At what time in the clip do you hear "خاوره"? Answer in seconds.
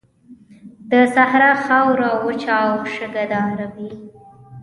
1.65-2.09